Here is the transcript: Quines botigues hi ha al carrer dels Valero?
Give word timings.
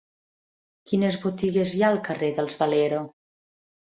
Quines 0.91 1.17
botigues 1.25 1.73
hi 1.75 1.83
ha 1.83 1.91
al 1.93 1.99
carrer 2.07 2.31
dels 2.39 2.57
Valero? 2.63 3.03